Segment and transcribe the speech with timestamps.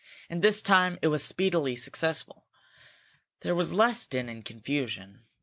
[0.31, 2.47] And this time it was speedily successful.
[3.41, 5.25] There was less din and confusion.